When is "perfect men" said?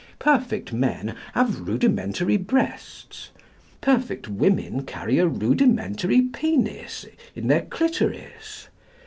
0.17-1.15